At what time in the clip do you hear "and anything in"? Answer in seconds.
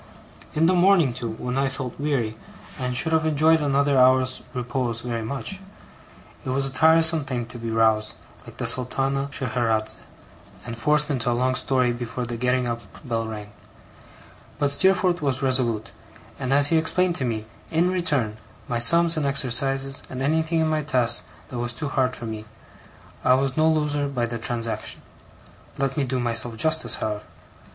20.09-20.67